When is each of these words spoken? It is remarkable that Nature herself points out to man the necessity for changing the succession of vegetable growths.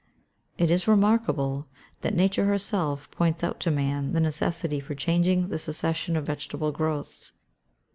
It 0.57 0.71
is 0.71 0.87
remarkable 0.87 1.67
that 2.01 2.15
Nature 2.15 2.45
herself 2.45 3.11
points 3.11 3.43
out 3.43 3.59
to 3.59 3.69
man 3.69 4.13
the 4.13 4.19
necessity 4.19 4.79
for 4.79 4.95
changing 4.95 5.49
the 5.49 5.59
succession 5.59 6.17
of 6.17 6.25
vegetable 6.25 6.71
growths. 6.71 7.33